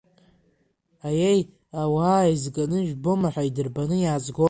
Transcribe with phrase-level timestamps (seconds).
[1.07, 1.41] Аиеи,
[1.81, 4.39] ауаа еизганы, ижәбома ҳәа идырбаны иаазгон.